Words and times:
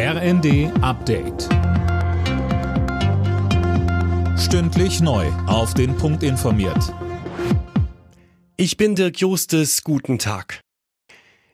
RND 0.00 0.70
Update. 0.80 1.48
Stündlich 4.38 5.00
neu. 5.00 5.26
Auf 5.48 5.74
den 5.74 5.96
Punkt 5.96 6.22
informiert. 6.22 6.94
Ich 8.56 8.76
bin 8.76 8.94
Dirk 8.94 9.18
Justes. 9.18 9.82
Guten 9.82 10.20
Tag. 10.20 10.60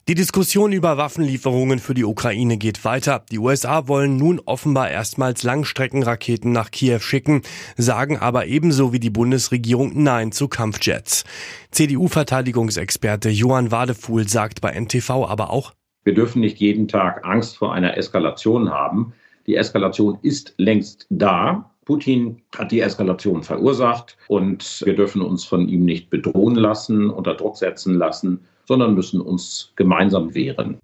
Die 0.09 0.15
Diskussion 0.15 0.72
über 0.72 0.99
Waffenlieferungen 0.99 1.79
für 1.79 1.95
die 1.95 2.04
Ukraine 2.04 2.59
geht 2.59 2.85
weiter. 2.85 3.25
Die 3.30 3.38
USA 3.38 3.88
wollen 3.88 4.19
nun 4.19 4.38
offenbar 4.45 4.90
erstmals 4.90 5.42
Langstreckenraketen 5.42 6.53
nach 6.53 6.71
Kiew 6.71 7.01
schicken, 7.01 7.40
sagen 7.79 8.19
aber 8.19 8.45
ebenso 8.45 8.92
wie 8.92 9.01
die 9.01 9.08
Bundesregierung 9.08 10.03
Nein 10.03 10.33
zu 10.33 10.49
Kampfjets. 10.49 11.24
CDU-Verteidigungsexperte 11.71 13.31
Johann 13.31 13.71
Wadefuhl 13.71 14.29
sagt 14.29 14.61
bei 14.61 14.79
NTV 14.79 15.24
aber 15.24 15.49
auch, 15.49 15.72
wir 16.05 16.15
dürfen 16.15 16.41
nicht 16.41 16.59
jeden 16.59 16.87
Tag 16.87 17.27
Angst 17.27 17.57
vor 17.57 17.73
einer 17.73 17.97
Eskalation 17.97 18.71
haben. 18.71 19.15
Die 19.47 19.57
Eskalation 19.57 20.19
ist 20.23 20.55
längst 20.59 21.07
da. 21.11 21.71
Putin 21.87 22.43
hat 22.57 22.73
die 22.73 22.81
Eskalation 22.81 23.43
verursacht 23.43 24.17
und 24.29 24.83
wir 24.85 24.95
dürfen 24.95 25.21
uns 25.21 25.45
von 25.45 25.69
ihm 25.69 25.85
nicht 25.85 26.11
bedrohen 26.11 26.55
lassen, 26.55 27.11
unter 27.11 27.35
Druck 27.35 27.57
setzen 27.57 27.95
lassen, 27.95 28.41
sondern 28.67 28.95
müssen 28.95 29.21
uns 29.21 29.73
gemeinsam 29.77 30.35
wehren. 30.35 30.79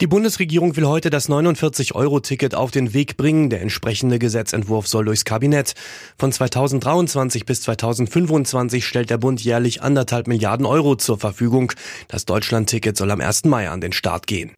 Die 0.00 0.06
Bundesregierung 0.06 0.76
will 0.76 0.86
heute 0.86 1.08
das 1.08 1.30
49-Euro-Ticket 1.30 2.54
auf 2.54 2.70
den 2.70 2.92
Weg 2.92 3.16
bringen. 3.16 3.48
Der 3.48 3.62
entsprechende 3.62 4.18
Gesetzentwurf 4.18 4.86
soll 4.86 5.06
durchs 5.06 5.24
Kabinett. 5.24 5.72
Von 6.18 6.32
2023 6.32 7.46
bis 7.46 7.62
2025 7.62 8.84
stellt 8.86 9.08
der 9.08 9.16
Bund 9.16 9.42
jährlich 9.42 9.82
anderthalb 9.82 10.26
Milliarden 10.26 10.66
Euro 10.66 10.96
zur 10.96 11.18
Verfügung. 11.18 11.72
Das 12.08 12.26
Deutschland-Ticket 12.26 12.94
soll 12.94 13.10
am 13.10 13.22
1. 13.22 13.44
Mai 13.44 13.70
an 13.70 13.80
den 13.80 13.92
Start 13.92 14.26
gehen. 14.26 14.52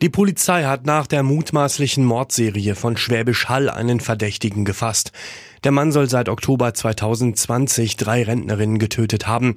Die 0.00 0.08
Polizei 0.08 0.64
hat 0.64 0.86
nach 0.86 1.06
der 1.06 1.22
mutmaßlichen 1.22 2.04
Mordserie 2.04 2.74
von 2.74 2.96
Schwäbisch 2.96 3.48
Hall 3.48 3.70
einen 3.70 4.00
Verdächtigen 4.00 4.64
gefasst. 4.64 5.12
Der 5.64 5.72
Mann 5.72 5.92
soll 5.92 6.10
seit 6.10 6.28
Oktober 6.28 6.74
2020 6.74 7.96
drei 7.96 8.22
Rentnerinnen 8.22 8.78
getötet 8.78 9.26
haben. 9.26 9.56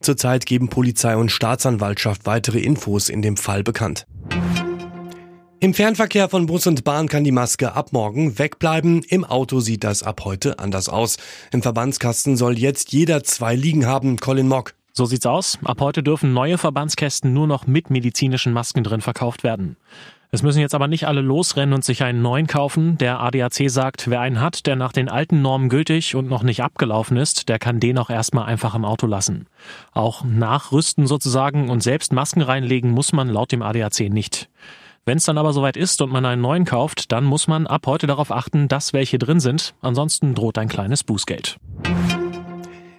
Zurzeit 0.00 0.44
geben 0.44 0.68
Polizei 0.68 1.16
und 1.16 1.32
Staatsanwaltschaft 1.32 2.26
weitere 2.26 2.58
Infos 2.58 3.08
in 3.08 3.22
dem 3.22 3.38
Fall 3.38 3.62
bekannt. 3.62 4.06
Im 5.58 5.72
Fernverkehr 5.72 6.28
von 6.28 6.44
Bus 6.44 6.66
und 6.66 6.84
Bahn 6.84 7.08
kann 7.08 7.24
die 7.24 7.32
Maske 7.32 7.72
ab 7.72 7.94
morgen 7.94 8.38
wegbleiben. 8.38 9.02
Im 9.08 9.24
Auto 9.24 9.60
sieht 9.60 9.82
das 9.82 10.02
ab 10.02 10.26
heute 10.26 10.58
anders 10.58 10.90
aus. 10.90 11.16
Im 11.50 11.62
Verbandskasten 11.62 12.36
soll 12.36 12.58
jetzt 12.58 12.92
jeder 12.92 13.24
zwei 13.24 13.54
liegen 13.54 13.86
haben. 13.86 14.18
Colin 14.18 14.48
Mock. 14.48 14.74
So 14.92 15.06
sieht's 15.06 15.24
aus. 15.24 15.58
Ab 15.64 15.80
heute 15.80 16.02
dürfen 16.02 16.34
neue 16.34 16.58
Verbandskästen 16.58 17.32
nur 17.32 17.46
noch 17.46 17.66
mit 17.66 17.88
medizinischen 17.88 18.52
Masken 18.52 18.84
drin 18.84 19.00
verkauft 19.00 19.42
werden. 19.42 19.78
Es 20.30 20.42
müssen 20.42 20.60
jetzt 20.60 20.74
aber 20.74 20.88
nicht 20.88 21.06
alle 21.06 21.20
losrennen 21.20 21.74
und 21.74 21.84
sich 21.84 22.02
einen 22.02 22.20
neuen 22.20 22.46
kaufen. 22.46 22.98
Der 22.98 23.20
ADAC 23.20 23.70
sagt, 23.70 24.08
wer 24.10 24.20
einen 24.20 24.40
hat, 24.40 24.66
der 24.66 24.76
nach 24.76 24.92
den 24.92 25.08
alten 25.08 25.40
Normen 25.40 25.68
gültig 25.68 26.14
und 26.14 26.28
noch 26.28 26.42
nicht 26.42 26.62
abgelaufen 26.62 27.16
ist, 27.16 27.48
der 27.48 27.58
kann 27.58 27.80
den 27.80 27.98
auch 27.98 28.10
erstmal 28.10 28.46
einfach 28.46 28.74
im 28.74 28.84
Auto 28.84 29.06
lassen. 29.06 29.46
Auch 29.92 30.24
nachrüsten 30.24 31.06
sozusagen 31.06 31.70
und 31.70 31.82
selbst 31.82 32.12
Masken 32.12 32.42
reinlegen 32.42 32.90
muss 32.90 33.12
man 33.12 33.28
laut 33.28 33.52
dem 33.52 33.62
ADAC 33.62 34.10
nicht. 34.10 34.48
Wenn 35.04 35.18
es 35.18 35.24
dann 35.24 35.38
aber 35.38 35.52
soweit 35.52 35.76
ist 35.76 36.02
und 36.02 36.10
man 36.10 36.26
einen 36.26 36.42
neuen 36.42 36.64
kauft, 36.64 37.12
dann 37.12 37.24
muss 37.24 37.46
man 37.46 37.68
ab 37.68 37.86
heute 37.86 38.08
darauf 38.08 38.32
achten, 38.32 38.66
dass 38.66 38.92
welche 38.92 39.18
drin 39.18 39.38
sind. 39.38 39.74
Ansonsten 39.80 40.34
droht 40.34 40.58
ein 40.58 40.68
kleines 40.68 41.04
Bußgeld. 41.04 41.58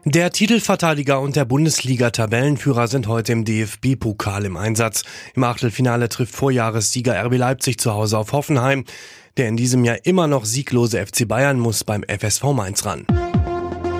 Der 0.09 0.31
Titelverteidiger 0.31 1.19
und 1.19 1.35
der 1.35 1.43
Bundesliga-Tabellenführer 1.43 2.87
sind 2.87 3.07
heute 3.07 3.33
im 3.33 3.43
DFB-Pokal 3.43 4.45
im 4.45 4.55
Einsatz. 4.55 5.03
Im 5.35 5.43
Achtelfinale 5.43 6.07
trifft 6.07 6.33
Vorjahressieger 6.33 7.21
RB 7.25 7.35
Leipzig 7.35 7.77
zu 7.77 7.93
Hause 7.93 8.17
auf 8.17 8.31
Hoffenheim. 8.31 8.85
Der 9.35 9.49
in 9.49 9.57
diesem 9.57 9.83
Jahr 9.83 9.97
immer 10.05 10.27
noch 10.27 10.45
sieglose 10.45 11.05
FC 11.05 11.27
Bayern 11.27 11.59
muss 11.59 11.83
beim 11.83 12.05
FSV 12.07 12.53
Mainz 12.53 12.85
ran. 12.85 13.05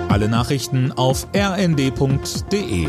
Alle 0.08 0.30
Nachrichten 0.30 0.92
auf 0.92 1.26
rnd.de 1.36 2.88